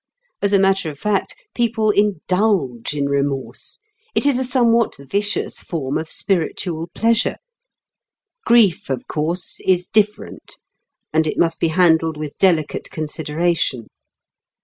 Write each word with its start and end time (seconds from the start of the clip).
As 0.41 0.51
a 0.51 0.57
matter 0.57 0.89
of 0.89 0.97
fact, 0.97 1.35
people 1.53 1.91
"indulge" 1.91 2.95
in 2.95 3.07
remorse; 3.07 3.79
it 4.15 4.25
is 4.25 4.39
a 4.39 4.43
somewhat 4.43 4.95
vicious 4.97 5.59
form 5.61 5.99
of 5.99 6.09
spiritual 6.11 6.87
pleasure. 6.95 7.37
Grief, 8.43 8.89
of 8.89 9.07
course, 9.07 9.59
is 9.63 9.85
different, 9.85 10.57
and 11.13 11.27
it 11.27 11.37
must 11.37 11.59
be 11.59 11.67
handled 11.67 12.17
with 12.17 12.35
delicate 12.39 12.89
consideration. 12.89 13.89